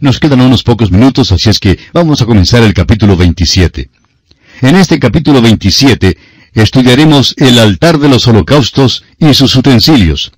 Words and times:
Nos 0.00 0.20
quedan 0.20 0.42
unos 0.42 0.62
pocos 0.62 0.90
minutos, 0.90 1.32
así 1.32 1.48
es 1.48 1.58
que 1.58 1.78
vamos 1.94 2.20
a 2.20 2.26
comenzar 2.26 2.62
el 2.62 2.74
capítulo 2.74 3.16
27. 3.16 3.88
En 4.60 4.76
este 4.76 4.98
capítulo 4.98 5.40
27 5.40 6.18
estudiaremos 6.52 7.34
el 7.38 7.58
altar 7.58 7.98
de 7.98 8.08
los 8.08 8.26
holocaustos 8.26 9.04
y 9.18 9.32
sus 9.32 9.56
utensilios. 9.56 10.32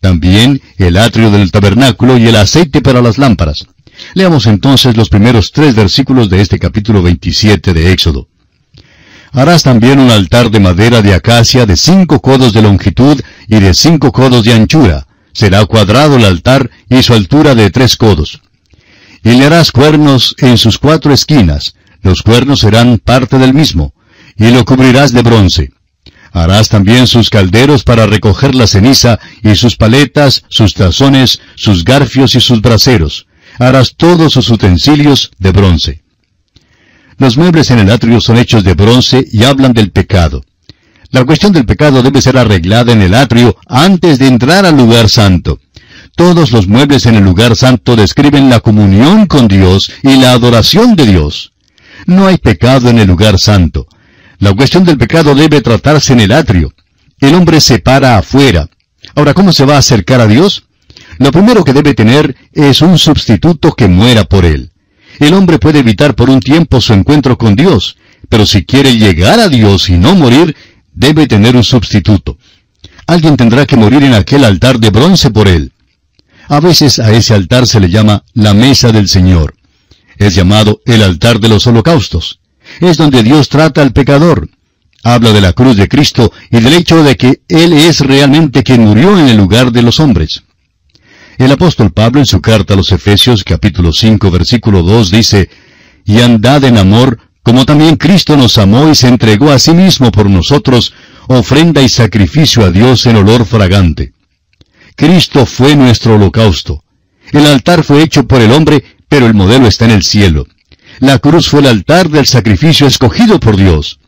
También 0.00 0.62
el 0.78 0.96
atrio 0.96 1.30
del 1.30 1.50
tabernáculo 1.50 2.18
y 2.18 2.26
el 2.28 2.36
aceite 2.36 2.82
para 2.82 3.02
las 3.02 3.18
lámparas. 3.18 3.66
Leamos 4.14 4.46
entonces 4.46 4.96
los 4.96 5.08
primeros 5.08 5.50
tres 5.50 5.74
versículos 5.74 6.30
de 6.30 6.40
este 6.40 6.58
capítulo 6.60 7.02
27 7.02 7.74
de 7.74 7.92
Éxodo. 7.92 8.28
Harás 9.32 9.64
también 9.64 9.98
un 9.98 10.10
altar 10.10 10.50
de 10.50 10.60
madera 10.60 11.02
de 11.02 11.14
acacia 11.14 11.66
de 11.66 11.76
cinco 11.76 12.20
codos 12.20 12.52
de 12.52 12.62
longitud 12.62 13.20
y 13.48 13.58
de 13.58 13.74
cinco 13.74 14.12
codos 14.12 14.44
de 14.44 14.54
anchura. 14.54 15.06
Será 15.32 15.64
cuadrado 15.66 16.16
el 16.16 16.24
altar 16.24 16.70
y 16.88 17.02
su 17.02 17.12
altura 17.12 17.54
de 17.54 17.70
tres 17.70 17.96
codos. 17.96 18.40
Y 19.22 19.32
le 19.32 19.46
harás 19.46 19.72
cuernos 19.72 20.34
en 20.38 20.56
sus 20.56 20.78
cuatro 20.78 21.12
esquinas. 21.12 21.74
Los 22.02 22.22
cuernos 22.22 22.60
serán 22.60 22.98
parte 22.98 23.38
del 23.38 23.54
mismo. 23.54 23.94
Y 24.36 24.50
lo 24.50 24.64
cubrirás 24.64 25.12
de 25.12 25.22
bronce. 25.22 25.70
Harás 26.32 26.68
también 26.68 27.06
sus 27.06 27.28
calderos 27.28 27.82
para 27.82 28.06
recoger 28.06 28.54
la 28.54 28.66
ceniza, 28.66 29.18
y 29.42 29.54
sus 29.56 29.76
paletas, 29.76 30.44
sus 30.48 30.74
tazones, 30.74 31.40
sus 31.56 31.84
garfios 31.84 32.34
y 32.34 32.40
sus 32.40 32.62
braseros. 32.62 33.26
Harás 33.58 33.94
todos 33.96 34.32
sus 34.32 34.48
utensilios 34.48 35.32
de 35.38 35.50
bronce. 35.50 36.02
Los 37.18 37.36
muebles 37.36 37.70
en 37.70 37.80
el 37.80 37.90
atrio 37.90 38.20
son 38.20 38.38
hechos 38.38 38.64
de 38.64 38.74
bronce 38.74 39.26
y 39.30 39.44
hablan 39.44 39.74
del 39.74 39.90
pecado. 39.90 40.42
La 41.10 41.24
cuestión 41.24 41.52
del 41.52 41.66
pecado 41.66 42.02
debe 42.02 42.22
ser 42.22 42.38
arreglada 42.38 42.92
en 42.92 43.02
el 43.02 43.14
atrio 43.14 43.56
antes 43.66 44.18
de 44.18 44.28
entrar 44.28 44.64
al 44.64 44.76
lugar 44.76 45.08
santo. 45.08 45.60
Todos 46.16 46.52
los 46.52 46.66
muebles 46.66 47.06
en 47.06 47.14
el 47.14 47.24
lugar 47.24 47.56
santo 47.56 47.96
describen 47.96 48.50
la 48.50 48.60
comunión 48.60 49.26
con 49.26 49.48
Dios 49.48 49.90
y 50.02 50.16
la 50.16 50.32
adoración 50.32 50.96
de 50.96 51.06
Dios. 51.06 51.52
No 52.06 52.26
hay 52.26 52.38
pecado 52.38 52.88
en 52.90 52.98
el 52.98 53.08
lugar 53.08 53.38
santo. 53.38 53.86
La 54.38 54.54
cuestión 54.54 54.84
del 54.84 54.98
pecado 54.98 55.34
debe 55.34 55.60
tratarse 55.60 56.12
en 56.12 56.20
el 56.20 56.32
atrio. 56.32 56.72
El 57.20 57.34
hombre 57.34 57.60
se 57.60 57.78
para 57.78 58.18
afuera. 58.18 58.68
Ahora, 59.14 59.34
¿cómo 59.34 59.52
se 59.52 59.64
va 59.64 59.76
a 59.76 59.78
acercar 59.78 60.20
a 60.20 60.26
Dios? 60.26 60.64
Lo 61.18 61.32
primero 61.32 61.64
que 61.64 61.72
debe 61.72 61.94
tener 61.94 62.34
es 62.52 62.80
un 62.80 62.98
sustituto 62.98 63.72
que 63.72 63.88
muera 63.88 64.24
por 64.24 64.44
él. 64.44 64.70
El 65.18 65.34
hombre 65.34 65.58
puede 65.58 65.80
evitar 65.80 66.14
por 66.14 66.30
un 66.30 66.40
tiempo 66.40 66.80
su 66.80 66.94
encuentro 66.94 67.36
con 67.36 67.56
Dios, 67.56 67.96
pero 68.28 68.46
si 68.46 68.64
quiere 68.64 68.96
llegar 68.96 69.38
a 69.38 69.48
Dios 69.48 69.90
y 69.90 69.98
no 69.98 70.14
morir, 70.14 70.56
debe 70.94 71.26
tener 71.26 71.56
un 71.56 71.64
sustituto. 71.64 72.38
Alguien 73.06 73.36
tendrá 73.36 73.66
que 73.66 73.76
morir 73.76 74.02
en 74.02 74.14
aquel 74.14 74.44
altar 74.44 74.78
de 74.78 74.90
bronce 74.90 75.30
por 75.30 75.48
él. 75.48 75.72
A 76.50 76.58
veces 76.58 76.98
a 76.98 77.12
ese 77.12 77.32
altar 77.32 77.64
se 77.64 77.78
le 77.78 77.88
llama 77.88 78.24
la 78.34 78.54
mesa 78.54 78.90
del 78.90 79.08
Señor. 79.08 79.54
Es 80.16 80.34
llamado 80.34 80.80
el 80.84 81.00
altar 81.00 81.38
de 81.38 81.48
los 81.48 81.64
holocaustos. 81.68 82.40
Es 82.80 82.96
donde 82.96 83.22
Dios 83.22 83.48
trata 83.48 83.82
al 83.82 83.92
pecador. 83.92 84.48
Habla 85.04 85.30
de 85.32 85.40
la 85.40 85.52
cruz 85.52 85.76
de 85.76 85.86
Cristo 85.86 86.32
y 86.50 86.58
del 86.58 86.74
hecho 86.74 87.04
de 87.04 87.16
que 87.16 87.42
Él 87.46 87.72
es 87.72 88.00
realmente 88.00 88.64
quien 88.64 88.80
murió 88.80 89.16
en 89.16 89.28
el 89.28 89.36
lugar 89.36 89.70
de 89.70 89.82
los 89.82 90.00
hombres. 90.00 90.42
El 91.38 91.52
apóstol 91.52 91.92
Pablo 91.92 92.18
en 92.18 92.26
su 92.26 92.40
carta 92.40 92.74
a 92.74 92.76
los 92.76 92.90
Efesios 92.90 93.44
capítulo 93.44 93.92
5 93.92 94.28
versículo 94.32 94.82
2 94.82 95.12
dice, 95.12 95.48
Y 96.04 96.18
andad 96.18 96.64
en 96.64 96.78
amor, 96.78 97.20
como 97.44 97.64
también 97.64 97.94
Cristo 97.94 98.36
nos 98.36 98.58
amó 98.58 98.90
y 98.90 98.96
se 98.96 99.06
entregó 99.06 99.52
a 99.52 99.60
sí 99.60 99.70
mismo 99.70 100.10
por 100.10 100.28
nosotros, 100.28 100.94
ofrenda 101.28 101.80
y 101.80 101.88
sacrificio 101.88 102.64
a 102.64 102.72
Dios 102.72 103.06
en 103.06 103.14
olor 103.14 103.46
fragante. 103.46 104.14
Cristo 104.96 105.46
fue 105.46 105.76
nuestro 105.76 106.16
holocausto. 106.16 106.84
El 107.32 107.46
altar 107.46 107.84
fue 107.84 108.02
hecho 108.02 108.26
por 108.26 108.40
el 108.40 108.52
hombre, 108.52 108.84
pero 109.08 109.26
el 109.26 109.34
modelo 109.34 109.66
está 109.66 109.84
en 109.84 109.92
el 109.92 110.02
cielo. 110.02 110.46
La 110.98 111.18
cruz 111.18 111.48
fue 111.48 111.60
el 111.60 111.66
altar 111.66 112.08
del 112.10 112.26
sacrificio 112.26 112.86
escogido 112.86 113.40
por 113.40 113.56
Dios. 113.56 114.00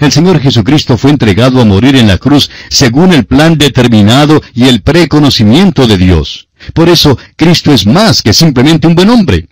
El 0.00 0.12
Señor 0.12 0.40
Jesucristo 0.40 0.96
fue 0.96 1.10
entregado 1.10 1.60
a 1.60 1.64
morir 1.64 1.96
en 1.96 2.06
la 2.06 2.18
cruz 2.18 2.50
según 2.68 3.12
el 3.12 3.24
plan 3.24 3.58
determinado 3.58 4.42
y 4.54 4.68
el 4.68 4.82
preconocimiento 4.82 5.86
de 5.86 5.98
Dios. 5.98 6.48
Por 6.74 6.88
eso, 6.88 7.18
Cristo 7.36 7.72
es 7.72 7.86
más 7.86 8.22
que 8.22 8.32
simplemente 8.32 8.86
un 8.86 8.94
buen 8.94 9.10
hombre. 9.10 9.48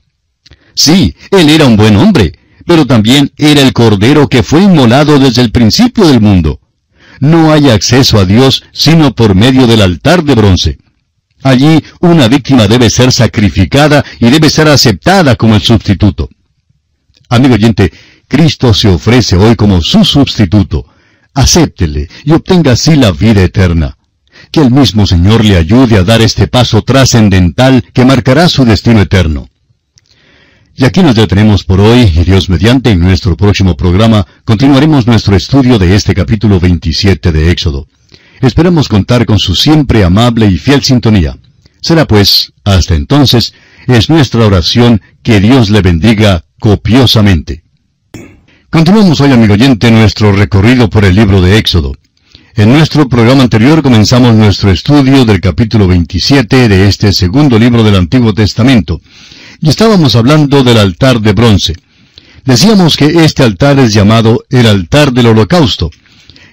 Sí, 0.75 1.16
Él 1.31 1.48
era 1.48 1.66
un 1.66 1.76
buen 1.76 1.97
hombre, 1.97 2.38
pero 2.66 2.87
también 2.87 3.32
era 3.37 3.62
el 3.62 3.72
Cordero 3.72 4.28
que 4.28 4.43
fue 4.43 4.62
inmolado 4.62 5.19
desde 5.19 5.43
el 5.43 5.50
principio 5.50 6.06
del 6.06 6.20
mundo. 6.20 6.60
No 7.21 7.53
hay 7.53 7.71
acceso 7.71 8.19
a 8.19 8.25
Dios 8.25 8.65
sino 8.72 9.15
por 9.15 9.34
medio 9.34 9.66
del 9.66 9.82
altar 9.82 10.22
de 10.22 10.34
bronce. 10.34 10.78
Allí 11.43 11.82
una 12.00 12.28
víctima 12.28 12.66
debe 12.66 12.91
ser 12.91 13.12
sacrificada 13.12 14.04
y 14.19 14.31
debe 14.31 14.50
ser 14.50 14.69
aceptada 14.69 15.37
como 15.37 15.55
el 15.55 15.62
sustituto. 15.62 16.28
Amigo 17.28 17.55
oyente, 17.55 17.93
Cristo 18.28 18.75
se 18.75 18.88
ofrece 18.88 19.37
hoy 19.37 19.56
como 19.56 19.81
su 19.81 20.05
sustituto. 20.05 20.87
Acéptele 21.34 22.09
y 22.25 22.32
obtenga 22.32 22.72
así 22.72 22.97
la 22.97 23.12
vida 23.12 23.43
eterna. 23.43 23.97
Que 24.50 24.60
el 24.60 24.71
mismo 24.71 25.06
Señor 25.06 25.44
le 25.44 25.56
ayude 25.56 25.99
a 25.99 26.05
dar 26.05 26.21
este 26.21 26.47
paso 26.47 26.82
trascendental 26.82 27.84
que 27.93 28.05
marcará 28.05 28.49
su 28.49 28.65
destino 28.65 29.00
eterno. 29.00 29.49
Y 30.78 30.84
aquí 30.84 31.03
nos 31.03 31.14
detenemos 31.14 31.64
por 31.64 31.81
hoy, 31.81 32.00
y 32.00 32.25
Dios 32.25 32.50
mediante, 32.50 32.91
en 32.91 33.00
nuestro 33.00 33.34
próximo 33.34 33.78
programa 33.78 34.26
continuaremos 34.44 35.06
nuestro 35.06 35.34
estudio 35.34 35.78
de 35.78 35.94
este 35.94 36.14
capítulo 36.14 36.60
27 36.60 37.32
de 37.32 37.50
Éxodo. 37.50 37.88
Esperamos 38.42 38.87
contar 38.87 39.25
con 39.25 39.38
su 39.38 39.54
siempre 39.54 40.04
amable 40.04 40.47
y 40.47 40.59
fiel 40.59 40.82
sintonía. 40.82 41.38
Será 41.81 42.06
pues, 42.06 42.53
hasta 42.62 42.94
entonces, 42.94 43.54
es 43.87 44.10
nuestra 44.10 44.44
oración 44.44 45.00
que 45.22 45.41
Dios 45.41 45.70
le 45.70 45.81
bendiga 45.81 46.44
copiosamente. 46.60 47.62
Continuamos 48.69 49.19
hoy, 49.22 49.32
amigo 49.32 49.54
oyente, 49.54 49.91
nuestro 49.91 50.32
recorrido 50.32 50.91
por 50.91 51.06
el 51.06 51.14
libro 51.14 51.41
de 51.41 51.56
Éxodo. 51.56 51.94
En 52.54 52.70
nuestro 52.70 53.08
programa 53.08 53.43
anterior 53.43 53.82
comenzamos 53.82 54.34
nuestro 54.34 54.70
estudio 54.70 55.25
del 55.25 55.41
capítulo 55.41 55.88
27 55.88 56.69
de 56.69 56.87
este 56.87 57.12
segundo 57.14 57.58
libro 57.58 57.82
del 57.82 57.97
Antiguo 57.97 58.34
Testamento, 58.34 59.00
y 59.61 59.69
estábamos 59.69 60.17
hablando 60.17 60.62
del 60.65 60.78
altar 60.78 61.21
de 61.21 61.33
bronce. 61.33 61.75
Decíamos 62.44 62.97
que 62.97 63.25
este 63.25 63.43
altar 63.43 63.78
es 63.78 63.93
llamado 63.93 64.44
el 64.50 64.67
altar 64.67 65.12
del 65.12 65.27
holocausto. 65.27 65.91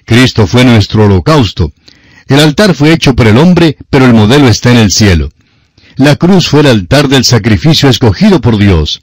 Cristo 0.04 0.46
fue 0.46 0.64
nuestro 0.64 1.04
holocausto. 1.04 1.72
El 2.26 2.40
altar 2.40 2.74
fue 2.74 2.92
hecho 2.92 3.14
por 3.14 3.26
el 3.26 3.38
hombre, 3.38 3.76
pero 3.90 4.06
el 4.06 4.14
modelo 4.14 4.48
está 4.48 4.72
en 4.72 4.78
el 4.78 4.90
cielo. 4.90 5.30
La 5.96 6.16
cruz 6.16 6.48
fue 6.48 6.60
el 6.60 6.66
altar 6.66 7.08
del 7.08 7.24
sacrificio 7.24 7.88
escogido 7.88 8.40
por 8.40 8.58
Dios. 8.58 9.02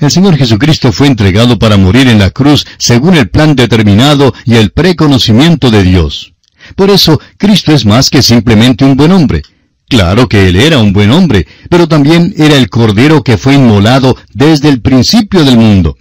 El 0.00 0.10
Señor 0.10 0.36
Jesucristo 0.36 0.92
fue 0.92 1.06
entregado 1.06 1.58
para 1.58 1.76
morir 1.76 2.08
en 2.08 2.18
la 2.18 2.30
cruz 2.30 2.66
según 2.78 3.16
el 3.16 3.28
plan 3.28 3.56
determinado 3.56 4.34
y 4.44 4.54
el 4.54 4.70
preconocimiento 4.70 5.70
de 5.70 5.82
Dios. 5.82 6.32
Por 6.76 6.90
eso, 6.90 7.20
Cristo 7.36 7.72
es 7.72 7.84
más 7.84 8.10
que 8.10 8.22
simplemente 8.22 8.84
un 8.84 8.96
buen 8.96 9.12
hombre. 9.12 9.42
Claro 9.92 10.26
que 10.26 10.48
Él 10.48 10.56
era 10.56 10.78
un 10.78 10.94
buen 10.94 11.10
hombre, 11.10 11.46
pero 11.68 11.86
también 11.86 12.32
era 12.38 12.56
el 12.56 12.70
Cordero 12.70 13.22
que 13.22 13.36
fue 13.36 13.56
inmolado 13.56 14.16
desde 14.32 14.70
el 14.70 14.80
principio 14.80 15.44
del 15.44 15.58
mundo. 15.58 15.98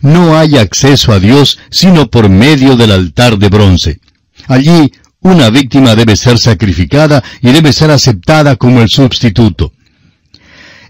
No 0.00 0.36
hay 0.36 0.56
acceso 0.56 1.12
a 1.12 1.20
Dios 1.20 1.60
sino 1.70 2.10
por 2.10 2.28
medio 2.28 2.74
del 2.74 2.90
altar 2.90 3.38
de 3.38 3.48
bronce. 3.48 4.00
Allí, 4.48 4.90
una 5.20 5.50
víctima 5.50 5.94
debe 5.94 6.16
ser 6.16 6.36
sacrificada 6.36 7.22
y 7.40 7.52
debe 7.52 7.72
ser 7.72 7.92
aceptada 7.92 8.56
como 8.56 8.82
el 8.82 8.88
sustituto. 8.88 9.72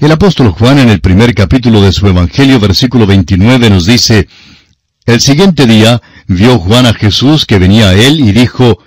El 0.00 0.10
apóstol 0.10 0.52
Juan 0.52 0.78
en 0.78 0.88
el 0.88 1.02
primer 1.02 1.34
capítulo 1.34 1.82
de 1.82 1.92
su 1.92 2.06
Evangelio, 2.06 2.58
versículo 2.58 3.06
29, 3.06 3.68
nos 3.68 3.84
dice, 3.84 4.26
El 5.04 5.20
siguiente 5.20 5.66
día 5.66 6.00
vio 6.28 6.58
Juan 6.58 6.86
a 6.86 6.94
Jesús 6.94 7.44
que 7.44 7.58
venía 7.58 7.90
a 7.90 7.92
él 7.92 8.20
y 8.20 8.32
dijo, 8.32 8.78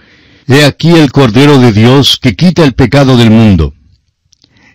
He 0.47 0.63
aquí 0.63 0.91
el 0.91 1.11
Cordero 1.11 1.57
de 1.57 1.71
Dios 1.71 2.19
que 2.21 2.35
quita 2.35 2.63
el 2.63 2.73
pecado 2.73 3.17
del 3.17 3.31
mundo. 3.31 3.73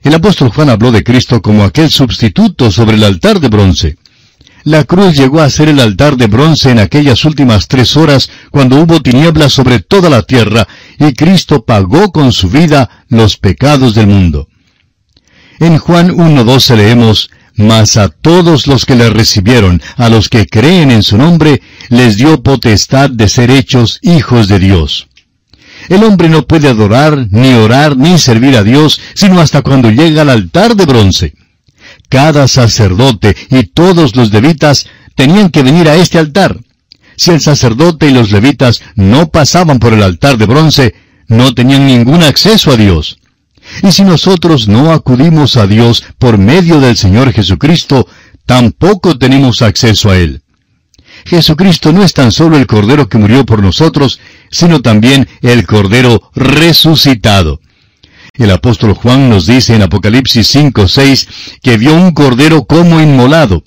El 0.03 0.15
apóstol 0.15 0.49
Juan 0.49 0.69
habló 0.69 0.91
de 0.91 1.05
Cristo 1.05 1.41
como 1.41 1.63
aquel 1.63 1.91
sustituto 1.91 2.73
sobre 2.73 2.97
el 2.97 3.05
altar 3.05 3.39
de 3.39 3.49
bronce. 3.49 3.97
La 4.65 4.83
cruz 4.83 5.15
llegó 5.17 5.41
a 5.41 5.49
ser 5.49 5.69
el 5.69 5.79
altar 5.79 6.17
de 6.17 6.27
bronce 6.27 6.71
en 6.71 6.81
aquellas 6.81 7.25
últimas 7.25 7.69
tres 7.69 7.97
horas 7.97 8.31
cuando 8.51 8.81
hubo 8.81 9.01
tinieblas 9.01 9.53
sobre 9.53 9.79
toda 9.79 10.11
la 10.11 10.23
tierra 10.23 10.67
y 10.99 11.13
Cristo 11.13 11.65
pagó 11.65 12.11
con 12.11 12.33
su 12.33 12.51
vida 12.51 13.05
los 13.09 13.37
pecados 13.37 13.95
del 13.95 14.09
mundo. 14.09 14.49
En 15.61 15.79
Juan 15.79 16.11
1.12 16.11 16.77
leemos, 16.77 17.31
Mas 17.55 17.97
a 17.97 18.09
todos 18.09 18.67
los 18.67 18.87
que 18.87 18.97
le 18.97 19.11
recibieron, 19.11 19.81
a 19.97 20.09
los 20.09 20.29
que 20.29 20.47
creen 20.47 20.91
en 20.91 21.03
su 21.03 21.17
nombre, 21.17 21.63
les 21.91 22.17
dio 22.17 22.43
potestad 22.43 23.11
de 23.11 23.29
ser 23.29 23.51
hechos 23.51 23.99
hijos 24.03 24.49
de 24.49 24.59
Dios. 24.59 25.10
El 25.91 26.05
hombre 26.05 26.29
no 26.29 26.47
puede 26.47 26.69
adorar, 26.69 27.27
ni 27.33 27.53
orar, 27.53 27.97
ni 27.97 28.17
servir 28.17 28.57
a 28.57 28.63
Dios, 28.63 29.01
sino 29.15 29.41
hasta 29.41 29.63
cuando 29.63 29.91
llega 29.91 30.23
al 30.23 30.31
altar 30.31 30.77
de 30.77 30.87
bronce. 30.87 31.35
Cada 32.09 32.47
sacerdote 32.47 33.37
y 33.51 33.65
todos 33.65 34.15
los 34.15 34.33
levitas 34.33 34.87
tenían 35.17 35.51
que 35.51 35.65
venir 35.65 35.89
a 35.89 35.97
este 35.97 36.19
altar. 36.19 36.57
Si 37.17 37.33
el 37.33 37.41
sacerdote 37.41 38.09
y 38.09 38.13
los 38.13 38.31
levitas 38.31 38.81
no 38.95 39.31
pasaban 39.31 39.81
por 39.81 39.93
el 39.93 40.05
altar 40.05 40.39
de 40.39 40.47
bronce, 40.47 40.95
no 41.27 41.55
tenían 41.55 41.89
ningún 41.89 42.23
acceso 42.23 42.71
a 42.71 42.77
Dios. 42.77 43.19
Y 43.83 43.91
si 43.91 44.05
nosotros 44.05 44.69
no 44.69 44.93
acudimos 44.93 45.57
a 45.57 45.67
Dios 45.67 46.05
por 46.19 46.39
medio 46.39 46.79
del 46.79 46.97
Señor 46.97 47.33
Jesucristo, 47.33 48.07
tampoco 48.47 49.19
tenemos 49.19 49.61
acceso 49.61 50.09
a 50.11 50.19
Él. 50.19 50.43
Jesucristo 51.27 51.93
no 51.93 52.03
es 52.03 52.13
tan 52.13 52.33
solo 52.33 52.57
el 52.57 52.67
Cordero 52.67 53.09
que 53.09 53.19
murió 53.19 53.45
por 53.45 53.63
nosotros, 53.63 54.21
sino 54.51 54.81
también 54.81 55.29
el 55.43 55.67
Cordero 55.67 56.31
resucitado. 56.35 57.61
El 58.35 58.51
apóstol 58.51 58.95
Juan 58.95 59.29
nos 59.29 59.47
dice 59.47 59.75
en 59.75 59.83
Apocalipsis 59.83 60.55
5:6 60.55 61.29
que 61.63 61.77
vio 61.77 61.95
un 61.95 62.13
cordero 62.13 62.65
como 62.65 63.01
inmolado. 63.01 63.65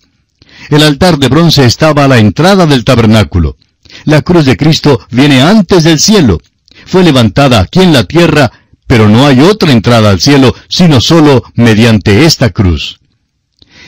El 0.70 0.84
altar 0.84 1.20
de 1.20 1.28
bronce 1.28 1.66
estaba 1.66 2.06
a 2.06 2.08
la 2.08 2.18
entrada 2.18 2.66
del 2.66 2.84
tabernáculo. 2.84 3.58
La 4.06 4.22
cruz 4.22 4.46
de 4.46 4.58
Cristo 4.58 5.00
viene 5.12 5.42
antes 5.42 5.84
del 5.84 6.00
cielo. 6.00 6.40
Fue 6.86 7.04
levantada 7.04 7.60
aquí 7.60 7.82
en 7.82 7.94
la 7.94 8.06
tierra, 8.06 8.52
pero 8.88 9.08
no 9.08 9.28
hay 9.28 9.42
otra 9.42 9.72
entrada 9.72 10.10
al 10.10 10.20
cielo, 10.20 10.56
sino 10.70 11.02
solo 11.02 11.44
mediante 11.56 12.26
esta 12.26 12.50
cruz. 12.50 13.00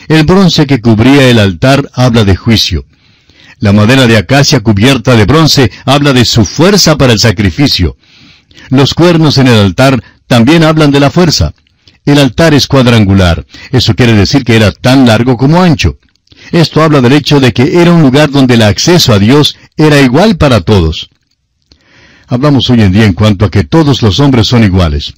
El 0.08 0.24
bronce 0.24 0.66
que 0.66 0.80
cubría 0.80 1.28
el 1.28 1.38
altar 1.38 1.90
habla 1.94 2.24
de 2.24 2.36
juicio. 2.36 2.84
La 3.58 3.72
madera 3.72 4.06
de 4.06 4.16
acacia 4.16 4.60
cubierta 4.60 5.16
de 5.16 5.24
bronce 5.24 5.70
habla 5.84 6.12
de 6.12 6.24
su 6.24 6.44
fuerza 6.44 6.96
para 6.98 7.12
el 7.12 7.18
sacrificio. 7.18 7.96
Los 8.68 8.94
cuernos 8.94 9.38
en 9.38 9.46
el 9.46 9.58
altar 9.60 10.02
también 10.26 10.62
hablan 10.62 10.90
de 10.90 11.00
la 11.00 11.10
fuerza. 11.10 11.54
El 12.04 12.18
altar 12.18 12.54
es 12.54 12.66
cuadrangular. 12.66 13.46
Eso 13.72 13.94
quiere 13.94 14.12
decir 14.12 14.44
que 14.44 14.56
era 14.56 14.72
tan 14.72 15.06
largo 15.06 15.36
como 15.36 15.62
ancho. 15.62 15.98
Esto 16.52 16.82
habla 16.82 17.00
del 17.00 17.14
hecho 17.14 17.40
de 17.40 17.52
que 17.52 17.80
era 17.80 17.92
un 17.92 18.02
lugar 18.02 18.30
donde 18.30 18.54
el 18.54 18.62
acceso 18.62 19.12
a 19.12 19.18
Dios 19.18 19.56
era 19.76 20.00
igual 20.00 20.36
para 20.36 20.60
todos. 20.60 21.08
Hablamos 22.28 22.68
hoy 22.70 22.82
en 22.82 22.92
día 22.92 23.06
en 23.06 23.14
cuanto 23.14 23.44
a 23.44 23.50
que 23.50 23.64
todos 23.64 24.02
los 24.02 24.20
hombres 24.20 24.48
son 24.48 24.64
iguales. 24.64 25.14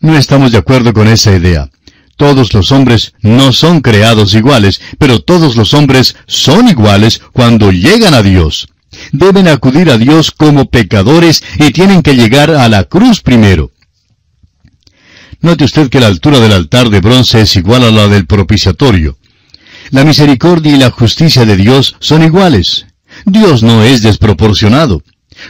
No 0.00 0.16
estamos 0.16 0.52
de 0.52 0.58
acuerdo 0.58 0.92
con 0.92 1.06
esa 1.08 1.34
idea. 1.34 1.70
Todos 2.18 2.52
los 2.52 2.72
hombres 2.72 3.12
no 3.22 3.52
son 3.52 3.80
creados 3.80 4.34
iguales, 4.34 4.80
pero 4.98 5.20
todos 5.20 5.54
los 5.54 5.72
hombres 5.72 6.16
son 6.26 6.68
iguales 6.68 7.22
cuando 7.32 7.70
llegan 7.70 8.12
a 8.12 8.22
Dios. 8.22 8.66
Deben 9.12 9.46
acudir 9.46 9.88
a 9.88 9.98
Dios 9.98 10.32
como 10.32 10.68
pecadores 10.68 11.44
y 11.60 11.70
tienen 11.70 12.02
que 12.02 12.16
llegar 12.16 12.50
a 12.50 12.68
la 12.68 12.82
cruz 12.82 13.20
primero. 13.20 13.70
Note 15.42 15.62
usted 15.62 15.88
que 15.90 16.00
la 16.00 16.08
altura 16.08 16.40
del 16.40 16.50
altar 16.50 16.90
de 16.90 17.00
bronce 17.00 17.40
es 17.40 17.54
igual 17.54 17.84
a 17.84 17.92
la 17.92 18.08
del 18.08 18.26
propiciatorio. 18.26 19.16
La 19.90 20.04
misericordia 20.04 20.74
y 20.74 20.78
la 20.78 20.90
justicia 20.90 21.44
de 21.44 21.56
Dios 21.56 21.94
son 22.00 22.24
iguales. 22.24 22.86
Dios 23.26 23.62
no 23.62 23.84
es 23.84 24.02
desproporcionado. 24.02 25.04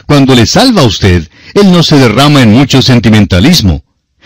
Cuando 0.05 0.35
le 0.35 0.45
salva 0.45 0.83
a 0.83 0.85
usted, 0.85 1.27
Él 1.55 1.71
no 1.71 1.81
se 1.81 1.97
derrama 1.97 2.43
en 2.43 2.51
mucho 2.51 2.83
sentimentalismo. 2.83 3.83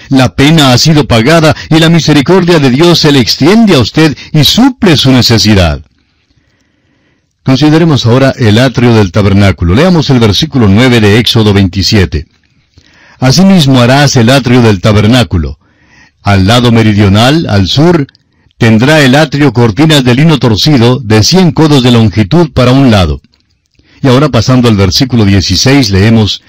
La 0.09 0.35
pena 0.35 0.73
ha 0.73 0.77
sido 0.77 1.07
pagada 1.07 1.55
y 1.69 1.79
la 1.79 1.89
misericordia 1.89 2.59
de 2.59 2.69
Dios 2.69 2.99
se 2.99 3.11
le 3.11 3.19
extiende 3.19 3.75
a 3.75 3.79
usted 3.79 4.15
y 4.31 4.43
suple 4.43 4.97
su 4.97 5.11
necesidad. 5.11 5.81
Consideremos 7.43 8.05
ahora 8.05 8.33
el 8.37 8.57
atrio 8.57 8.93
del 8.95 9.11
tabernáculo. 9.11 9.75
Leamos 9.75 10.09
el 10.09 10.19
versículo 10.19 10.67
9 10.69 11.01
de 11.01 11.19
Éxodo 11.19 11.53
27. 11.53 12.25
Asimismo 13.19 13.81
harás 13.81 14.15
el 14.15 14.29
atrio 14.29 14.61
del 14.61 14.79
tabernáculo. 14.79 15.59
Al 16.21 16.47
lado 16.47 16.71
meridional, 16.71 17.45
al 17.49 17.67
sur, 17.67 18.07
tendrá 18.57 19.01
el 19.01 19.15
atrio 19.15 19.51
cortinas 19.51 20.05
de 20.05 20.15
lino 20.15 20.39
torcido 20.39 20.99
de 20.99 21.21
cien 21.21 21.51
codos 21.51 21.83
de 21.83 21.91
longitud 21.91 22.51
para 22.53 22.71
un 22.71 22.91
lado. 22.91 23.21
Y 24.01 24.07
ahora 24.07 24.29
pasando 24.29 24.69
al 24.69 24.77
versículo 24.77 25.25
16 25.25 25.89
leemos, 25.89 26.41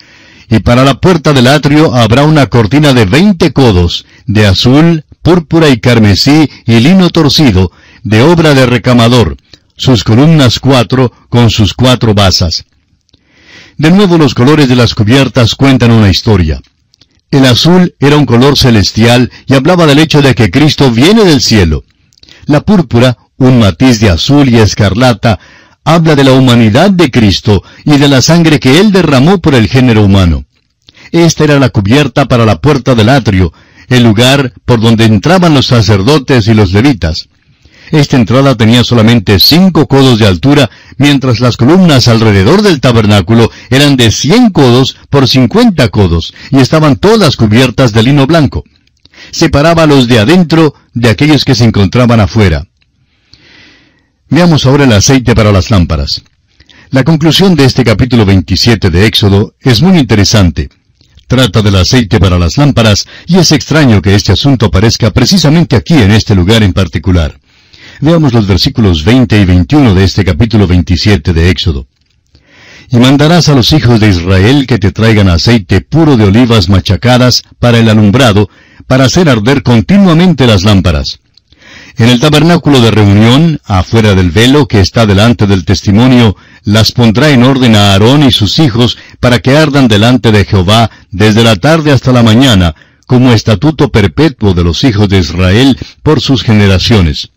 y 0.55 0.61
para 0.61 0.85
la 0.85 1.01
puerta 1.01 1.33
del 1.33 1.49
atrio 1.49 1.97
habrá 1.97 2.23
una 2.23 2.47
cortina 2.47 2.93
de 2.93 3.06
veinte 3.06 3.53
codos, 3.53 4.06
de 4.27 4.47
azul, 4.47 5.05
púrpura 5.21 5.69
y 5.69 5.81
carmesí 5.81 6.49
y 6.65 6.79
lino 6.79 7.11
torcido, 7.11 7.73
de 8.05 8.23
obra 8.23 8.55
de 8.55 8.65
recamador, 8.65 9.37
sus 9.77 10.05
columnas 10.05 10.61
cuatro, 10.61 11.12
con 11.29 11.51
sus 11.51 11.75
cuatro 11.75 12.15
basas. 12.15 12.67
De 13.79 13.91
nuevo 13.91 14.17
los 14.17 14.33
colores 14.33 14.69
de 14.69 14.77
las 14.77 14.95
cubiertas 14.95 15.56
cuentan 15.56 15.91
una 15.91 16.09
historia. 16.09 16.61
El 17.33 17.47
azul 17.47 17.97
era 17.99 18.17
un 18.17 18.25
color 18.25 18.57
celestial 18.57 19.33
y 19.49 19.55
hablaba 19.55 19.87
del 19.87 19.99
hecho 19.99 20.23
de 20.23 20.37
que 20.37 20.53
Cristo 20.53 20.93
viene 20.93 21.25
del 21.25 21.41
cielo. 21.41 21.83
La 22.47 22.61
púrpura, 22.61 23.19
un 23.39 23.59
matiz 23.59 23.99
de 23.99 24.11
azul 24.11 24.49
y 24.49 24.59
escarlata, 24.59 25.41
habla 25.85 26.15
de 26.15 26.25
la 26.25 26.33
humanidad 26.33 26.91
de 26.91 27.11
Cristo 27.11 27.63
y 27.85 27.99
de 27.99 28.09
la 28.09 28.23
sangre 28.23 28.59
que 28.59 28.81
Él 28.81 28.93
derramó 28.93 29.39
por 29.39 29.55
el 29.55 29.69
género 29.69 30.05
humano. 30.05 30.45
Esta 31.13 31.45
era 31.45 31.59
la 31.59 31.69
cubierta 31.69 32.27
para 32.27 32.45
la 32.45 32.61
puerta 32.61 32.95
del 32.95 33.09
atrio, 33.11 33.53
el 33.89 34.03
lugar 34.03 34.53
por 34.65 34.81
donde 34.81 35.05
entraban 35.05 35.55
los 35.55 35.67
sacerdotes 35.67 36.49
y 36.49 36.55
los 36.55 36.73
levitas. 36.73 37.29
Esta 37.91 38.17
entrada 38.17 38.57
tenía 38.57 38.83
solamente 38.83 39.39
cinco 39.39 39.87
codos 39.87 40.19
de 40.19 40.27
altura, 40.27 40.71
mientras 40.97 41.41
las 41.41 41.57
columnas 41.57 42.09
alrededor 42.09 42.63
del 42.63 42.81
tabernáculo 42.81 43.51
eran 43.71 43.97
de 43.97 44.11
cien 44.11 44.51
codos 44.51 44.97
por 45.11 45.29
cincuenta 45.29 45.89
codos, 45.91 46.33
y 46.51 46.59
estaban 46.59 46.97
todas 46.97 47.37
cubiertas 47.37 47.93
de 47.93 48.03
lino 48.03 48.27
blanco. 48.27 48.65
Separaba 49.31 49.83
a 49.83 49.87
los 49.87 50.09
de 50.09 50.19
adentro 50.19 50.75
de 50.95 51.11
aquellos 51.11 51.45
que 51.45 51.55
se 51.55 51.65
encontraban 51.65 52.21
afuera. 52.21 52.67
Veamos 54.31 54.65
ahora 54.67 54.85
el 54.85 54.93
aceite 54.93 55.35
para 55.35 55.53
las 55.53 55.71
lámparas. 55.71 56.23
La 56.91 57.05
conclusión 57.05 57.55
de 57.55 57.65
este 57.65 57.85
capítulo 57.85 58.25
27 58.25 58.91
de 58.91 59.06
Éxodo 59.06 59.55
es 59.61 59.82
muy 59.82 59.99
interesante. 59.99 60.71
Trata 61.26 61.62
del 61.62 61.76
aceite 61.76 62.19
para 62.19 62.38
las 62.38 62.56
lámparas 62.56 63.06
y 63.26 63.37
es 63.37 63.53
extraño 63.53 64.00
que 64.00 64.15
este 64.15 64.32
asunto 64.32 64.67
aparezca 64.67 65.11
precisamente 65.11 65.76
aquí 65.76 65.94
en 65.94 66.11
este 66.11 66.35
lugar 66.35 66.62
en 66.62 66.73
particular. 66.73 67.38
Veamos 68.00 68.32
los 68.32 68.47
versículos 68.47 69.05
20 69.05 69.41
y 69.41 69.44
21 69.44 69.94
de 69.94 70.05
este 70.05 70.25
capítulo 70.25 70.67
27 70.67 71.32
de 71.32 71.50
Éxodo. 71.50 71.87
Y 72.91 72.97
mandarás 72.97 73.49
a 73.49 73.55
los 73.55 73.73
hijos 73.73 74.00
de 74.00 74.09
Israel 74.09 74.67
que 74.67 74.79
te 74.79 74.93
traigan 74.93 75.29
aceite 75.29 75.81
puro 75.81 76.17
de 76.17 76.25
olivas 76.25 76.69
machacadas 76.69 77.43
para 77.59 77.79
el 77.79 77.88
alumbrado, 77.88 78.49
para 78.87 79.05
hacer 79.05 79.29
arder 79.29 79.62
continuamente 79.62 80.47
las 80.47 80.65
lámparas. 80.65 81.21
En 81.96 82.08
el 82.08 82.19
tabernáculo 82.19 82.81
de 82.81 82.91
reunión, 82.91 83.61
afuera 83.64 84.14
del 84.14 84.32
velo 84.32 84.67
que 84.67 84.81
está 84.81 85.06
delante 85.06 85.46
del 85.46 85.64
testimonio, 85.64 86.37
las 86.64 86.91
pondrá 86.91 87.31
en 87.31 87.44
orden 87.44 87.76
a 87.76 87.93
Aarón 87.93 88.25
y 88.25 88.32
sus 88.32 88.58
hijos 88.58 88.99
para 89.20 89.38
que 89.38 89.56
ardan 89.56 89.87
delante 89.87 90.32
de 90.32 90.44
Jehová 90.44 90.91
desde 91.12 91.44
la 91.44 91.55
tarde 91.55 91.93
hasta 91.93 92.11
la 92.11 92.25
mañana, 92.25 92.75
como 93.06 93.32
estatuto 93.32 93.91
perpetuo 93.91 94.55
de 94.55 94.64
los 94.64 94.82
hijos 94.82 95.08
de 95.08 95.19
Israel 95.19 95.79
por 96.02 96.20
sus 96.20 96.43
generaciones. 96.43 97.31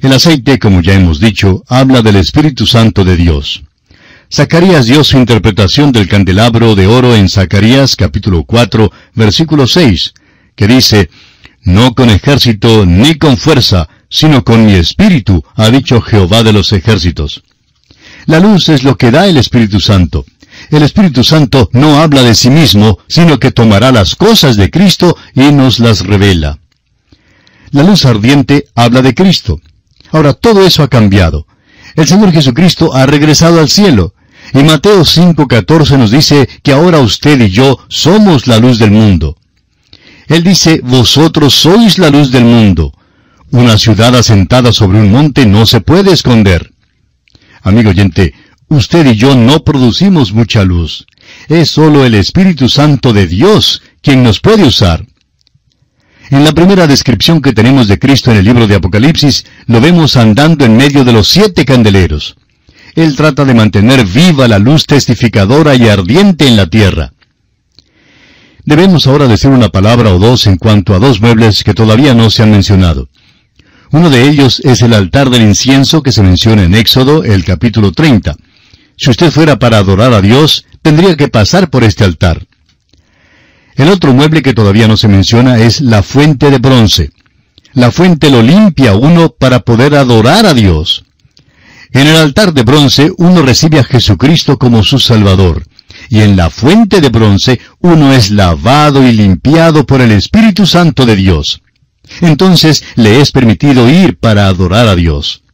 El 0.00 0.12
aceite, 0.12 0.58
como 0.58 0.80
ya 0.80 0.94
hemos 0.94 1.20
dicho, 1.20 1.62
habla 1.68 2.02
del 2.02 2.16
Espíritu 2.16 2.66
Santo 2.66 3.04
de 3.04 3.16
Dios. 3.16 3.62
Zacarías 4.32 4.86
dio 4.86 5.04
su 5.04 5.18
interpretación 5.18 5.92
del 5.92 6.08
candelabro 6.08 6.74
de 6.74 6.86
oro 6.86 7.14
en 7.14 7.28
Zacarías 7.28 7.94
capítulo 7.96 8.44
4, 8.44 8.90
versículo 9.14 9.66
6, 9.66 10.14
que 10.56 10.66
dice, 10.66 11.10
No 11.62 11.94
con 11.94 12.10
ejército 12.10 12.86
ni 12.86 13.16
con 13.16 13.36
fuerza, 13.36 13.88
sino 14.08 14.44
con 14.44 14.64
mi 14.66 14.74
espíritu, 14.74 15.44
ha 15.54 15.70
dicho 15.70 16.00
Jehová 16.00 16.42
de 16.42 16.52
los 16.52 16.72
ejércitos. 16.72 17.42
La 18.26 18.40
luz 18.40 18.68
es 18.68 18.82
lo 18.82 18.96
que 18.96 19.10
da 19.10 19.26
el 19.26 19.36
Espíritu 19.36 19.80
Santo. 19.80 20.24
El 20.70 20.82
Espíritu 20.82 21.24
Santo 21.24 21.70
no 21.72 22.00
habla 22.00 22.22
de 22.22 22.34
sí 22.34 22.50
mismo, 22.50 22.98
sino 23.08 23.38
que 23.38 23.50
tomará 23.50 23.92
las 23.92 24.14
cosas 24.14 24.56
de 24.56 24.70
Cristo 24.70 25.16
y 25.34 25.52
nos 25.52 25.78
las 25.78 26.06
revela. 26.06 26.58
La 27.70 27.82
luz 27.82 28.04
ardiente 28.04 28.66
habla 28.74 29.00
de 29.00 29.14
Cristo. 29.14 29.60
Ahora 30.10 30.32
todo 30.32 30.66
eso 30.66 30.82
ha 30.82 30.88
cambiado. 30.88 31.46
El 31.94 32.06
Señor 32.06 32.32
Jesucristo 32.32 32.94
ha 32.94 33.06
regresado 33.06 33.60
al 33.60 33.68
cielo. 33.68 34.14
Y 34.52 34.62
Mateo 34.64 35.04
5:14 35.04 35.96
nos 35.96 36.10
dice 36.10 36.48
que 36.62 36.72
ahora 36.72 36.98
usted 36.98 37.40
y 37.40 37.50
yo 37.50 37.78
somos 37.88 38.46
la 38.46 38.58
luz 38.58 38.78
del 38.78 38.90
mundo. 38.90 39.36
Él 40.30 40.44
dice, 40.44 40.80
vosotros 40.84 41.52
sois 41.54 41.98
la 41.98 42.08
luz 42.08 42.30
del 42.30 42.44
mundo. 42.44 42.94
Una 43.50 43.76
ciudad 43.76 44.14
asentada 44.14 44.72
sobre 44.72 45.00
un 45.00 45.10
monte 45.10 45.44
no 45.44 45.66
se 45.66 45.80
puede 45.80 46.12
esconder. 46.12 46.70
Amigo 47.62 47.90
oyente, 47.90 48.32
usted 48.68 49.04
y 49.06 49.16
yo 49.16 49.34
no 49.34 49.64
producimos 49.64 50.32
mucha 50.32 50.62
luz. 50.62 51.04
Es 51.48 51.70
solo 51.70 52.04
el 52.04 52.14
Espíritu 52.14 52.68
Santo 52.68 53.12
de 53.12 53.26
Dios 53.26 53.82
quien 54.02 54.22
nos 54.22 54.38
puede 54.38 54.62
usar. 54.62 55.04
En 56.30 56.44
la 56.44 56.52
primera 56.52 56.86
descripción 56.86 57.42
que 57.42 57.52
tenemos 57.52 57.88
de 57.88 57.98
Cristo 57.98 58.30
en 58.30 58.36
el 58.36 58.44
libro 58.44 58.68
de 58.68 58.76
Apocalipsis, 58.76 59.44
lo 59.66 59.80
vemos 59.80 60.16
andando 60.16 60.64
en 60.64 60.76
medio 60.76 61.02
de 61.02 61.12
los 61.12 61.26
siete 61.26 61.64
candeleros. 61.64 62.36
Él 62.94 63.16
trata 63.16 63.44
de 63.44 63.54
mantener 63.54 64.04
viva 64.06 64.46
la 64.46 64.60
luz 64.60 64.86
testificadora 64.86 65.74
y 65.74 65.88
ardiente 65.88 66.46
en 66.46 66.56
la 66.56 66.68
tierra. 66.68 67.14
Debemos 68.64 69.06
ahora 69.06 69.26
decir 69.26 69.50
una 69.50 69.70
palabra 69.70 70.14
o 70.14 70.18
dos 70.18 70.46
en 70.46 70.56
cuanto 70.56 70.94
a 70.94 70.98
dos 70.98 71.20
muebles 71.20 71.64
que 71.64 71.74
todavía 71.74 72.14
no 72.14 72.30
se 72.30 72.42
han 72.42 72.50
mencionado. 72.50 73.08
Uno 73.92 74.10
de 74.10 74.28
ellos 74.28 74.60
es 74.60 74.82
el 74.82 74.92
altar 74.92 75.30
del 75.30 75.42
incienso 75.42 76.02
que 76.02 76.12
se 76.12 76.22
menciona 76.22 76.62
en 76.62 76.74
Éxodo, 76.74 77.24
el 77.24 77.44
capítulo 77.44 77.92
30. 77.92 78.36
Si 78.96 79.10
usted 79.10 79.30
fuera 79.30 79.58
para 79.58 79.78
adorar 79.78 80.12
a 80.12 80.20
Dios, 80.20 80.64
tendría 80.82 81.16
que 81.16 81.28
pasar 81.28 81.70
por 81.70 81.84
este 81.84 82.04
altar. 82.04 82.46
El 83.74 83.88
otro 83.88 84.12
mueble 84.12 84.42
que 84.42 84.52
todavía 84.52 84.86
no 84.86 84.96
se 84.96 85.08
menciona 85.08 85.58
es 85.58 85.80
la 85.80 86.02
fuente 86.02 86.50
de 86.50 86.58
bronce. 86.58 87.10
La 87.72 87.90
fuente 87.90 88.30
lo 88.30 88.42
limpia 88.42 88.94
uno 88.94 89.30
para 89.30 89.60
poder 89.60 89.94
adorar 89.94 90.44
a 90.44 90.54
Dios. 90.54 91.04
En 91.92 92.06
el 92.06 92.16
altar 92.16 92.52
de 92.52 92.62
bronce 92.62 93.10
uno 93.16 93.42
recibe 93.42 93.78
a 93.78 93.84
Jesucristo 93.84 94.58
como 94.58 94.84
su 94.84 94.98
Salvador, 94.98 95.64
y 96.10 96.22
en 96.22 96.36
la 96.36 96.50
fuente 96.50 97.00
de 97.00 97.08
bronce 97.08 97.60
uno 97.78 98.12
es 98.12 98.30
lavado 98.30 99.06
y 99.06 99.12
limpiado 99.12 99.86
por 99.86 100.00
el 100.00 100.10
Espíritu 100.10 100.66
Santo 100.66 101.06
de 101.06 101.14
Dios. 101.14 101.62
Entonces 102.20 102.84
le 102.96 103.20
es 103.20 103.30
permitido 103.30 103.88
ir 103.88 104.18
para 104.18 104.48
adorar 104.48 104.88
a 104.88 104.96
Dios. 104.96 105.44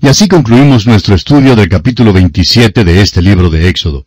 Y 0.00 0.08
así 0.08 0.26
concluimos 0.26 0.88
nuestro 0.88 1.14
estudio 1.14 1.54
del 1.54 1.68
capítulo 1.68 2.12
27 2.12 2.84
de 2.84 3.00
este 3.00 3.22
libro 3.22 3.48
de 3.48 3.68
Éxodo. 3.68 4.04